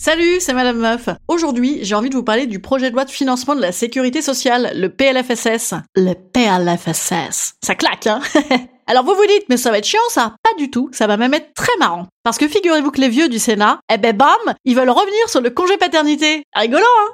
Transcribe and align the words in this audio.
Salut, 0.00 0.38
c'est 0.38 0.52
Madame 0.54 0.78
Meuf. 0.78 1.08
Aujourd'hui, 1.26 1.80
j'ai 1.82 1.96
envie 1.96 2.08
de 2.08 2.14
vous 2.14 2.22
parler 2.22 2.46
du 2.46 2.60
projet 2.60 2.88
de 2.88 2.94
loi 2.94 3.04
de 3.04 3.10
financement 3.10 3.56
de 3.56 3.60
la 3.60 3.72
sécurité 3.72 4.22
sociale, 4.22 4.70
le 4.76 4.90
PLFSS. 4.90 5.74
Le 5.96 6.14
PLFSS. 6.14 7.54
Ça 7.64 7.74
claque, 7.74 8.06
hein? 8.06 8.20
Alors 8.86 9.04
vous 9.04 9.16
vous 9.16 9.26
dites, 9.26 9.46
mais 9.48 9.56
ça 9.56 9.72
va 9.72 9.78
être 9.78 9.86
chiant 9.86 9.98
ça? 10.10 10.36
Pas 10.44 10.54
du 10.56 10.70
tout, 10.70 10.88
ça 10.92 11.08
va 11.08 11.16
même 11.16 11.34
être 11.34 11.52
très 11.52 11.76
marrant. 11.80 12.06
Parce 12.22 12.38
que 12.38 12.46
figurez-vous 12.46 12.92
que 12.92 13.00
les 13.00 13.08
vieux 13.08 13.28
du 13.28 13.40
Sénat, 13.40 13.80
eh 13.92 13.98
ben 13.98 14.16
bam, 14.16 14.28
ils 14.64 14.76
veulent 14.76 14.88
revenir 14.88 15.28
sur 15.28 15.40
le 15.40 15.50
congé 15.50 15.76
paternité. 15.78 16.44
Rigolo, 16.54 16.84
hein? 16.84 17.08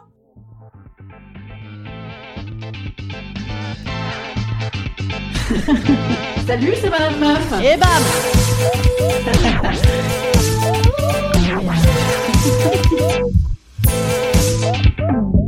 Salut, 6.47 6.75
c'est 6.83 6.91
Madame 6.91 7.19
Meuf. 7.19 7.63
Et 7.63 7.79
bam 7.79 8.44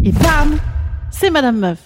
Et 0.07 0.13
bam 0.13 0.57
C'est 1.11 1.31
Madame 1.31 1.59
Meuf. 1.59 1.81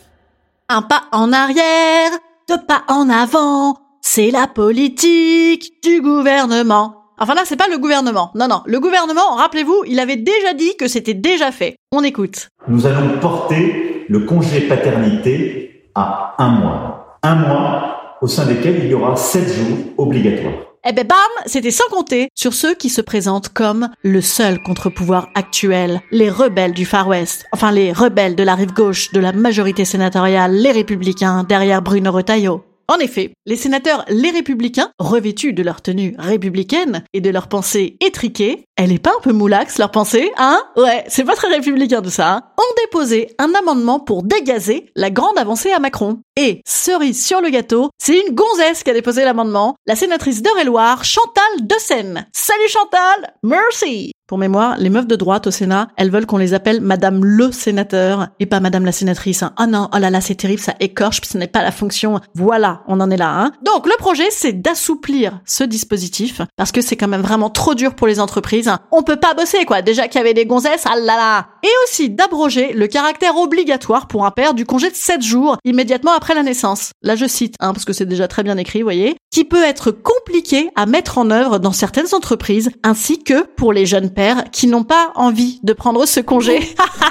Un 0.69 0.83
pas 0.83 1.05
en 1.11 1.33
arrière, 1.33 2.11
deux 2.51 2.61
pas 2.69 2.83
en 2.89 3.09
avant, 3.09 3.79
c'est 4.03 4.31
la 4.31 4.47
politique 4.47 5.83
du 5.83 6.03
gouvernement. 6.03 6.97
Enfin 7.19 7.33
là, 7.33 7.45
c'est 7.47 7.57
pas 7.57 7.69
le 7.71 7.79
gouvernement. 7.79 8.31
Non, 8.35 8.47
non. 8.47 8.61
Le 8.67 8.79
gouvernement, 8.79 9.37
rappelez-vous, 9.37 9.85
il 9.87 9.99
avait 9.99 10.17
déjà 10.17 10.53
dit 10.53 10.77
que 10.79 10.87
c'était 10.87 11.15
déjà 11.15 11.51
fait. 11.51 11.77
On 11.93 12.05
écoute. 12.05 12.49
Nous 12.69 12.85
allons 12.85 13.19
porter 13.21 14.05
le 14.11 14.21
congé 14.21 14.69
paternité 14.69 15.91
à 15.95 16.35
un 16.37 16.51
mois. 16.51 17.19
Un 17.23 17.37
mois 17.37 18.19
au 18.21 18.27
sein 18.27 18.45
desquels 18.45 18.81
il 18.85 18.91
y 18.91 18.95
aura 18.95 19.17
sept 19.17 19.49
jours 19.49 19.79
obligatoires. 19.97 20.70
Eh 20.83 20.93
ben 20.93 21.07
bam, 21.07 21.19
c'était 21.45 21.71
sans 21.71 21.89
compter 21.91 22.31
sur 22.35 22.55
ceux 22.55 22.75
qui 22.75 22.89
se 22.89 23.03
présentent 23.03 23.51
comme 23.51 23.91
le 24.03 24.23
seul 24.23 24.63
contre-pouvoir 24.63 25.29
actuel, 25.35 26.01
les 26.11 26.31
rebelles 26.31 26.73
du 26.73 26.87
Far 26.87 27.07
West, 27.07 27.45
enfin 27.53 27.71
les 27.71 27.93
rebelles 27.93 28.35
de 28.35 28.43
la 28.43 28.55
rive 28.55 28.73
gauche 28.73 29.13
de 29.13 29.21
la 29.21 29.33
majorité 29.33 29.85
sénatoriale, 29.85 30.55
les 30.55 30.73
républicains 30.73 31.45
derrière 31.45 31.83
Bruno 31.83 32.11
Retailleau. 32.11 32.65
En 32.91 32.99
effet, 32.99 33.31
les 33.47 33.55
sénateurs 33.55 34.05
les 34.09 34.33
républicains, 34.33 34.91
revêtus 34.99 35.53
de 35.53 35.63
leur 35.63 35.81
tenue 35.81 36.17
républicaine 36.19 37.05
et 37.13 37.21
de 37.21 37.31
leur 37.31 37.47
pensée 37.47 37.97
étriquée, 38.01 38.65
elle 38.75 38.91
est 38.91 38.99
pas 38.99 39.13
un 39.17 39.21
peu 39.23 39.33
moulax 39.33 39.79
leur 39.79 39.93
pensée, 39.93 40.33
hein? 40.37 40.61
Ouais, 40.77 41.05
c'est 41.07 41.23
pas 41.23 41.37
très 41.37 41.47
républicain 41.47 42.01
de 42.01 42.09
ça, 42.09 42.33
hein? 42.33 42.43
Ont 42.59 42.75
déposé 42.85 43.33
un 43.39 43.55
amendement 43.55 44.01
pour 44.01 44.25
dégazer 44.25 44.91
la 44.97 45.11
grande 45.11 45.39
avancée 45.39 45.71
à 45.71 45.79
Macron. 45.79 46.19
Et, 46.37 46.63
cerise 46.67 47.25
sur 47.25 47.41
le 47.41 47.51
gâteau, 47.51 47.91
c'est 47.97 48.19
une 48.19 48.35
gonzesse 48.35 48.83
qui 48.83 48.91
a 48.91 48.95
déposé 48.95 49.23
l'amendement, 49.23 49.77
la 49.87 49.95
sénatrice 49.95 50.43
d'Eure-et-Loire, 50.43 51.05
Chantal 51.05 51.69
Seine. 51.79 52.27
Salut 52.33 52.69
Chantal! 52.69 53.35
Merci 53.45 54.11
pour 54.31 54.39
mémoire, 54.39 54.77
les 54.79 54.91
meufs 54.91 55.09
de 55.09 55.17
droite 55.17 55.49
au 55.49 55.51
Sénat, 55.51 55.89
elles 55.97 56.13
veulent 56.13 56.25
qu'on 56.25 56.37
les 56.37 56.55
appelle 56.55 56.81
Madame 56.81 57.25
le 57.25 57.51
sénateur 57.51 58.29
et 58.39 58.47
pas 58.47 58.61
Madame 58.61 58.85
la 58.85 58.93
sénatrice. 58.93 59.43
Ah 59.57 59.67
non, 59.67 59.89
oh 59.93 59.99
là 59.99 60.09
là, 60.09 60.21
c'est 60.21 60.37
terrible, 60.37 60.61
ça 60.61 60.77
écorche, 60.79 61.21
ce 61.25 61.37
n'est 61.37 61.49
pas 61.49 61.65
la 61.65 61.73
fonction. 61.73 62.21
Voilà, 62.37 62.83
on 62.87 63.01
en 63.01 63.11
est 63.11 63.17
là. 63.17 63.29
Hein. 63.29 63.51
Donc 63.67 63.87
le 63.87 63.97
projet, 63.99 64.31
c'est 64.31 64.53
d'assouplir 64.53 65.41
ce 65.47 65.65
dispositif 65.65 66.43
parce 66.55 66.71
que 66.71 66.81
c'est 66.81 66.95
quand 66.95 67.09
même 67.09 67.23
vraiment 67.23 67.51
trop 67.51 67.75
dur 67.75 67.97
pour 67.97 68.07
les 68.07 68.21
entreprises. 68.21 68.71
On 68.93 69.03
peut 69.03 69.17
pas 69.17 69.35
bosser 69.35 69.65
quoi. 69.65 69.83
Déjà 69.83 70.07
qu'il 70.07 70.21
y 70.21 70.23
avait 70.23 70.33
des 70.33 70.47
gonzesses, 70.47 70.85
ah 70.87 70.95
là 70.95 71.17
là. 71.17 71.49
Et 71.65 71.73
aussi 71.83 72.09
d'abroger 72.09 72.73
le 72.73 72.87
caractère 72.87 73.37
obligatoire 73.37 74.07
pour 74.07 74.25
un 74.27 74.31
père 74.31 74.55
du 74.55 74.65
congé 74.65 74.91
de 74.91 74.95
7 74.95 75.23
jours 75.23 75.57
immédiatement 75.65 76.13
après 76.13 76.37
la 76.37 76.45
naissance. 76.45 76.93
Là, 77.03 77.17
je 77.17 77.27
cite, 77.27 77.57
hein, 77.59 77.73
parce 77.73 77.85
que 77.85 77.93
c'est 77.93 78.07
déjà 78.07 78.29
très 78.29 78.45
bien 78.45 78.59
écrit, 78.59 78.79
vous 78.79 78.87
voyez, 78.87 79.17
qui 79.31 79.45
peut 79.45 79.63
être 79.63 79.91
compliqué 79.93 80.71
à 80.75 80.87
mettre 80.87 81.19
en 81.19 81.31
œuvre 81.31 81.59
dans 81.59 81.73
certaines 81.73 82.15
entreprises 82.15 82.71
ainsi 82.83 83.23
que 83.23 83.47
pour 83.47 83.73
les 83.73 83.87
jeunes 83.87 84.11
pères 84.11 84.51
qui 84.51 84.67
n'ont 84.67 84.85
pas 84.85 85.13
envie 85.15 85.61
de 85.63 85.73
prendre 85.73 86.05
ce 86.07 86.21
congé. 86.21 86.61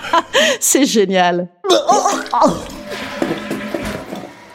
C'est 0.59 0.85
génial. 0.85 1.49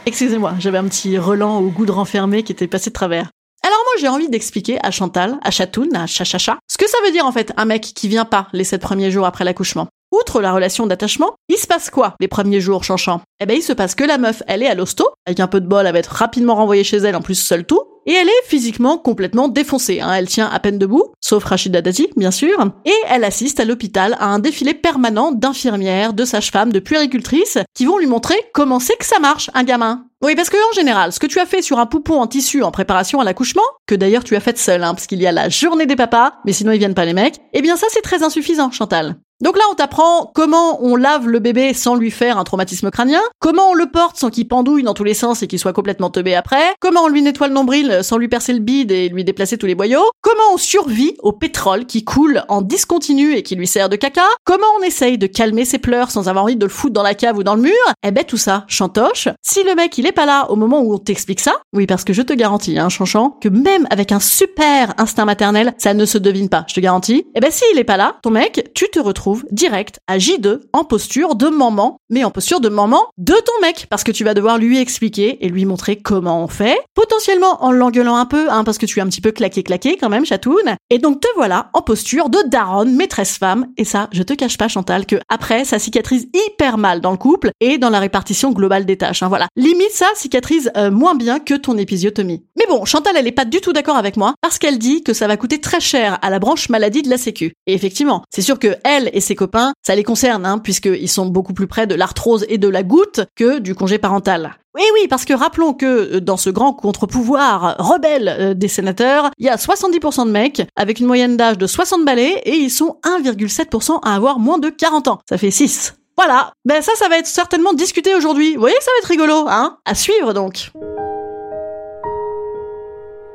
Excusez-moi, 0.06 0.54
j'avais 0.58 0.78
un 0.78 0.84
petit 0.84 1.16
relan 1.16 1.58
au 1.60 1.68
goût 1.68 1.86
de 1.86 1.92
renfermé 1.92 2.42
qui 2.42 2.52
était 2.52 2.66
passé 2.66 2.90
de 2.90 2.94
travers. 2.94 3.30
Alors 3.62 3.78
moi 3.84 3.94
j'ai 3.98 4.08
envie 4.08 4.28
d'expliquer 4.28 4.78
à 4.84 4.90
Chantal, 4.90 5.38
à 5.42 5.50
Chatoun, 5.50 5.96
à 5.96 6.06
Chachacha, 6.06 6.58
ce 6.70 6.76
que 6.76 6.86
ça 6.86 6.98
veut 7.06 7.12
dire 7.12 7.24
en 7.24 7.32
fait 7.32 7.54
un 7.56 7.64
mec 7.64 7.80
qui 7.82 8.08
vient 8.08 8.26
pas 8.26 8.48
les 8.52 8.64
sept 8.64 8.82
premiers 8.82 9.10
jours 9.10 9.24
après 9.24 9.44
l'accouchement. 9.44 9.88
Outre 10.14 10.40
la 10.40 10.52
relation 10.52 10.86
d'attachement, 10.86 11.34
il 11.48 11.56
se 11.56 11.66
passe 11.66 11.90
quoi 11.90 12.14
les 12.20 12.28
premiers 12.28 12.60
jours 12.60 12.84
chanchant 12.84 13.20
Eh 13.40 13.46
ben 13.46 13.56
il 13.56 13.62
se 13.62 13.72
passe 13.72 13.96
que 13.96 14.04
la 14.04 14.16
meuf, 14.16 14.44
elle 14.46 14.62
est 14.62 14.68
à 14.68 14.74
l'hosto, 14.76 15.08
avec 15.26 15.40
un 15.40 15.48
peu 15.48 15.60
de 15.60 15.66
bol, 15.66 15.86
elle 15.86 15.92
va 15.92 15.98
être 15.98 16.12
rapidement 16.12 16.54
renvoyée 16.54 16.84
chez 16.84 16.98
elle, 16.98 17.16
en 17.16 17.20
plus 17.20 17.34
seule 17.34 17.66
tout, 17.66 17.80
et 18.06 18.12
elle 18.12 18.28
est 18.28 18.44
physiquement 18.44 18.96
complètement 18.96 19.48
défoncée. 19.48 20.00
Hein. 20.00 20.12
Elle 20.14 20.28
tient 20.28 20.48
à 20.48 20.60
peine 20.60 20.78
debout, 20.78 21.12
sauf 21.20 21.42
Rachida 21.42 21.80
Dati, 21.80 22.10
bien 22.16 22.30
sûr. 22.30 22.56
Et 22.84 22.94
elle 23.08 23.24
assiste 23.24 23.58
à 23.58 23.64
l'hôpital 23.64 24.16
à 24.20 24.26
un 24.26 24.38
défilé 24.38 24.72
permanent 24.72 25.32
d'infirmières, 25.32 26.12
de 26.12 26.24
sages-femmes, 26.24 26.72
de 26.72 26.78
puéricultrices 26.78 27.58
qui 27.74 27.84
vont 27.84 27.98
lui 27.98 28.06
montrer 28.06 28.36
comment 28.52 28.78
c'est 28.78 28.96
que 28.96 29.06
ça 29.06 29.18
marche, 29.18 29.50
un 29.54 29.64
gamin. 29.64 30.04
Oui, 30.22 30.36
parce 30.36 30.48
que 30.48 30.70
en 30.70 30.72
général, 30.74 31.12
ce 31.12 31.18
que 31.18 31.26
tu 31.26 31.40
as 31.40 31.46
fait 31.46 31.60
sur 31.60 31.78
un 31.78 31.86
poupon 31.86 32.20
en 32.20 32.26
tissu 32.28 32.62
en 32.62 32.70
préparation 32.70 33.20
à 33.20 33.24
l'accouchement, 33.24 33.62
que 33.86 33.94
d'ailleurs 33.94 34.24
tu 34.24 34.36
as 34.36 34.40
fait 34.40 34.56
seul, 34.58 34.84
hein, 34.84 34.94
parce 34.94 35.06
qu'il 35.06 35.20
y 35.20 35.26
a 35.26 35.32
la 35.32 35.48
journée 35.48 35.86
des 35.86 35.96
papas, 35.96 36.34
mais 36.46 36.52
sinon 36.52 36.72
ils 36.72 36.78
viennent 36.78 36.94
pas 36.94 37.04
les 37.04 37.14
mecs, 37.14 37.40
eh 37.52 37.62
bien 37.62 37.76
ça 37.76 37.88
c'est 37.90 38.00
très 38.00 38.22
insuffisant, 38.22 38.70
Chantal. 38.70 39.16
Donc 39.44 39.58
là, 39.58 39.64
on 39.70 39.74
t'apprend 39.74 40.32
comment 40.34 40.82
on 40.82 40.96
lave 40.96 41.28
le 41.28 41.38
bébé 41.38 41.74
sans 41.74 41.96
lui 41.96 42.10
faire 42.10 42.38
un 42.38 42.44
traumatisme 42.44 42.90
crânien, 42.90 43.20
comment 43.40 43.72
on 43.72 43.74
le 43.74 43.84
porte 43.84 44.16
sans 44.16 44.30
qu'il 44.30 44.48
pendouille 44.48 44.84
dans 44.84 44.94
tous 44.94 45.04
les 45.04 45.12
sens 45.12 45.42
et 45.42 45.46
qu'il 45.46 45.58
soit 45.58 45.74
complètement 45.74 46.08
teubé 46.08 46.34
après, 46.34 46.72
comment 46.80 47.02
on 47.02 47.08
lui 47.08 47.20
nettoie 47.20 47.48
le 47.48 47.52
nombril 47.52 47.98
sans 48.00 48.16
lui 48.16 48.28
percer 48.28 48.54
le 48.54 48.60
bide 48.60 48.90
et 48.90 49.10
lui 49.10 49.22
déplacer 49.22 49.58
tous 49.58 49.66
les 49.66 49.74
boyaux, 49.74 50.10
comment 50.22 50.54
on 50.54 50.56
survit 50.56 51.14
au 51.18 51.32
pétrole 51.32 51.84
qui 51.84 52.04
coule 52.04 52.42
en 52.48 52.62
discontinu 52.62 53.34
et 53.34 53.42
qui 53.42 53.54
lui 53.54 53.66
sert 53.66 53.90
de 53.90 53.96
caca, 53.96 54.22
comment 54.44 54.64
on 54.80 54.82
essaye 54.82 55.18
de 55.18 55.26
calmer 55.26 55.66
ses 55.66 55.76
pleurs 55.76 56.10
sans 56.10 56.26
avoir 56.30 56.44
envie 56.44 56.56
de 56.56 56.64
le 56.64 56.70
foutre 56.70 56.94
dans 56.94 57.02
la 57.02 57.12
cave 57.12 57.36
ou 57.36 57.42
dans 57.42 57.54
le 57.54 57.60
mur, 57.60 57.72
eh 58.02 58.12
ben 58.12 58.24
tout 58.24 58.38
ça, 58.38 58.64
chantoche. 58.66 59.28
Si 59.42 59.62
le 59.62 59.74
mec 59.74 59.98
il 59.98 60.06
est 60.06 60.12
pas 60.12 60.24
là 60.24 60.50
au 60.50 60.56
moment 60.56 60.80
où 60.80 60.94
on 60.94 60.98
t'explique 60.98 61.40
ça, 61.40 61.52
oui 61.74 61.86
parce 61.86 62.04
que 62.04 62.14
je 62.14 62.22
te 62.22 62.32
garantis, 62.32 62.78
hein, 62.78 62.88
chanchant, 62.88 63.36
que 63.42 63.50
même 63.50 63.86
avec 63.90 64.10
un 64.10 64.20
super 64.20 64.94
instinct 64.96 65.26
maternel, 65.26 65.74
ça 65.76 65.92
ne 65.92 66.06
se 66.06 66.16
devine 66.16 66.48
pas, 66.48 66.64
je 66.66 66.74
te 66.76 66.80
garantis. 66.80 67.26
Eh 67.34 67.40
ben 67.40 67.50
s'il 67.50 67.78
est 67.78 67.84
pas 67.84 67.98
là, 67.98 68.16
ton 68.22 68.30
mec, 68.30 68.70
tu 68.74 68.88
te 68.88 68.98
retrouves 68.98 69.33
direct 69.50 69.98
à 70.06 70.18
J2 70.18 70.60
en 70.72 70.84
posture 70.84 71.34
de 71.34 71.48
maman, 71.48 71.98
mais 72.10 72.24
en 72.24 72.30
posture 72.30 72.60
de 72.60 72.68
maman 72.68 73.00
de 73.18 73.34
ton 73.34 73.60
mec, 73.62 73.86
parce 73.90 74.04
que 74.04 74.12
tu 74.12 74.24
vas 74.24 74.34
devoir 74.34 74.58
lui 74.58 74.78
expliquer 74.78 75.44
et 75.44 75.48
lui 75.48 75.64
montrer 75.64 75.96
comment 75.96 76.42
on 76.42 76.48
fait, 76.48 76.78
potentiellement 76.94 77.64
en 77.64 77.72
l'engueulant 77.72 78.16
un 78.16 78.26
peu, 78.26 78.50
hein, 78.50 78.64
parce 78.64 78.78
que 78.78 78.86
tu 78.86 78.98
es 78.98 79.02
un 79.02 79.06
petit 79.06 79.20
peu 79.20 79.32
claqué 79.32 79.62
claqué 79.62 79.96
quand 79.96 80.08
même, 80.08 80.24
chatoun, 80.24 80.76
et 80.90 80.98
donc 80.98 81.20
te 81.20 81.28
voilà 81.36 81.70
en 81.72 81.82
posture 81.82 82.28
de 82.28 82.38
daronne, 82.48 82.94
maîtresse 82.94 83.38
femme, 83.38 83.66
et 83.76 83.84
ça, 83.84 84.08
je 84.12 84.22
te 84.22 84.32
cache 84.32 84.58
pas 84.58 84.68
Chantal, 84.68 85.06
que 85.06 85.16
après, 85.28 85.64
ça 85.64 85.78
cicatrise 85.78 86.28
hyper 86.34 86.78
mal 86.78 87.00
dans 87.00 87.10
le 87.10 87.16
couple 87.16 87.50
et 87.60 87.78
dans 87.78 87.90
la 87.90 88.00
répartition 88.00 88.52
globale 88.52 88.86
des 88.86 88.96
tâches, 88.96 89.22
hein, 89.22 89.28
voilà. 89.28 89.48
Limite, 89.56 89.92
ça 89.92 90.06
cicatrise 90.14 90.70
euh, 90.76 90.90
moins 90.90 91.14
bien 91.14 91.38
que 91.38 91.54
ton 91.54 91.76
épisiotomie. 91.78 92.44
Mais 92.56 92.66
bon, 92.68 92.84
Chantal, 92.84 93.16
elle 93.16 93.26
est 93.26 93.32
pas 93.32 93.44
du 93.44 93.60
tout 93.60 93.72
d'accord 93.72 93.96
avec 93.96 94.16
moi, 94.16 94.34
parce 94.40 94.58
qu'elle 94.58 94.78
dit 94.78 95.02
que 95.02 95.12
ça 95.12 95.26
va 95.26 95.36
coûter 95.36 95.60
très 95.60 95.80
cher 95.80 96.18
à 96.22 96.30
la 96.30 96.38
branche 96.38 96.68
maladie 96.68 97.02
de 97.02 97.10
la 97.10 97.18
sécu. 97.18 97.54
Et 97.66 97.74
effectivement, 97.74 98.22
c'est 98.30 98.42
sûr 98.42 98.58
que 98.58 98.76
elle 98.84 99.10
et 99.14 99.20
ses 99.20 99.34
copains, 99.34 99.72
ça 99.82 99.94
les 99.94 100.04
concerne, 100.04 100.44
hein, 100.44 100.58
puisqu'ils 100.58 101.08
sont 101.08 101.26
beaucoup 101.26 101.54
plus 101.54 101.66
près 101.66 101.86
de 101.86 101.94
l'arthrose 101.94 102.44
et 102.48 102.58
de 102.58 102.68
la 102.68 102.82
goutte 102.82 103.20
que 103.36 103.58
du 103.58 103.74
congé 103.74 103.98
parental. 103.98 104.56
Oui, 104.74 104.82
oui, 104.94 105.06
parce 105.08 105.24
que 105.24 105.32
rappelons 105.32 105.72
que 105.72 106.16
euh, 106.16 106.20
dans 106.20 106.36
ce 106.36 106.50
grand 106.50 106.72
contre-pouvoir 106.72 107.76
rebelle 107.78 108.28
euh, 108.28 108.54
des 108.54 108.68
sénateurs, 108.68 109.30
il 109.38 109.46
y 109.46 109.48
a 109.48 109.56
70% 109.56 110.26
de 110.26 110.30
mecs 110.30 110.62
avec 110.76 110.98
une 110.98 111.06
moyenne 111.06 111.36
d'âge 111.36 111.58
de 111.58 111.66
60 111.66 112.04
balais 112.04 112.42
et 112.44 112.56
ils 112.56 112.70
sont 112.70 112.98
1,7% 113.04 114.00
à 114.02 114.14
avoir 114.14 114.38
moins 114.38 114.58
de 114.58 114.68
40 114.68 115.08
ans. 115.08 115.20
Ça 115.28 115.38
fait 115.38 115.52
6. 115.52 115.94
Voilà, 116.16 116.52
ben 116.64 116.82
ça, 116.82 116.92
ça 116.96 117.08
va 117.08 117.18
être 117.18 117.26
certainement 117.26 117.72
discuté 117.72 118.14
aujourd'hui. 118.14 118.54
Vous 118.54 118.60
voyez 118.60 118.76
que 118.76 118.84
ça 118.84 118.90
va 118.92 118.98
être 118.98 119.08
rigolo, 119.08 119.46
hein 119.48 119.78
À 119.84 119.94
suivre 119.94 120.32
donc. 120.32 120.70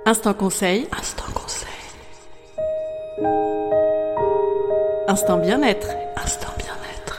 Instant 0.06 0.34
conseil. 0.34 0.88
Instant 0.98 1.26
conseil. 1.34 1.68
Instant 5.10 5.40
bien-être. 5.40 5.88
Instant 6.24 6.54
bien-être. 6.60 7.18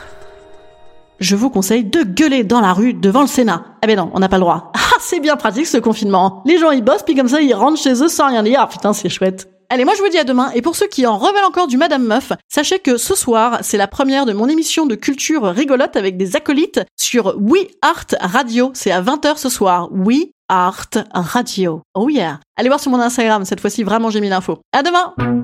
Je 1.19 1.35
vous 1.35 1.49
conseille 1.49 1.83
de 1.83 2.03
gueuler 2.03 2.45
dans 2.45 2.61
la 2.61 2.71
rue 2.71 2.93
devant 2.93 3.19
le 3.19 3.27
Sénat. 3.27 3.65
Ah 3.81 3.87
ben 3.87 3.97
non, 3.97 4.09
on 4.13 4.19
n'a 4.19 4.29
pas 4.29 4.37
le 4.37 4.43
droit. 4.43 4.71
Ah, 4.93 4.97
c'est 5.01 5.19
bien 5.19 5.35
pratique 5.35 5.67
ce 5.67 5.77
confinement. 5.77 6.41
Les 6.45 6.57
gens 6.57 6.71
ils 6.71 6.83
bossent 6.83 7.03
puis 7.03 7.15
comme 7.15 7.27
ça 7.27 7.41
ils 7.41 7.53
rentrent 7.53 7.81
chez 7.81 8.01
eux 8.01 8.07
sans 8.07 8.27
rien 8.27 8.43
dire. 8.43 8.59
Ah 8.61 8.67
putain, 8.67 8.93
c'est 8.93 9.09
chouette. 9.09 9.49
Allez, 9.69 9.83
moi 9.83 9.93
je 9.97 10.01
vous 10.01 10.09
dis 10.09 10.17
à 10.17 10.23
demain, 10.25 10.51
et 10.53 10.61
pour 10.61 10.75
ceux 10.75 10.87
qui 10.87 11.05
en 11.05 11.17
reveulent 11.17 11.45
encore 11.45 11.67
du 11.67 11.77
Madame 11.77 12.03
Meuf, 12.03 12.31
sachez 12.49 12.79
que 12.79 12.97
ce 12.97 13.15
soir, 13.15 13.59
c'est 13.61 13.77
la 13.77 13.87
première 13.87 14.25
de 14.25 14.33
mon 14.33 14.47
émission 14.47 14.85
de 14.85 14.95
culture 14.95 15.43
rigolote 15.43 15.95
avec 15.95 16.17
des 16.17 16.35
acolytes 16.35 16.81
sur 16.97 17.35
We 17.39 17.67
Art 17.81 18.07
Radio. 18.19 18.71
C'est 18.73 18.91
à 18.91 19.01
20h 19.01 19.37
ce 19.37 19.49
soir. 19.49 19.89
We 19.91 20.27
Art 20.49 20.89
Radio. 21.13 21.81
Oh 21.93 22.09
yeah. 22.09 22.39
Allez 22.57 22.69
voir 22.69 22.79
sur 22.81 22.91
mon 22.91 22.99
Instagram, 22.99 23.43
cette 23.43 23.59
fois-ci 23.61 23.83
vraiment 23.83 24.09
j'ai 24.09 24.21
mis 24.21 24.29
l'info. 24.29 24.59
À 24.73 24.81
demain! 24.81 25.40